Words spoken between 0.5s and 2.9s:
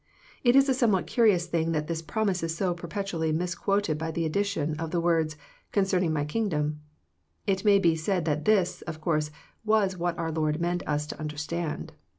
is a somewhat curious thing that this promise is so